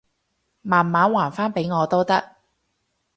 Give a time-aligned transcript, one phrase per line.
[0.63, 2.35] 慢慢還返畀我都得